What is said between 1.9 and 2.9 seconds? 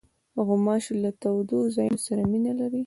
سره مینه لري.